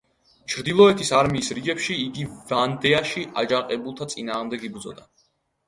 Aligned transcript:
ჩრდილოეთის 0.53 1.11
არმიის 1.17 1.49
რიგებში 1.57 1.99
იგი 2.07 2.25
ვანდეაში 2.53 3.27
აჯანყებულთა 3.45 4.11
წინააღმდეგ 4.17 4.69
იბრძოდა. 4.73 5.11